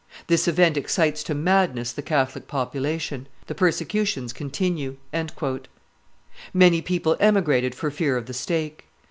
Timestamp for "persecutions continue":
3.53-4.97